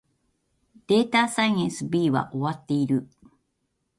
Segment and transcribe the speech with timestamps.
[0.87, 3.07] データサイエンス B は終わっている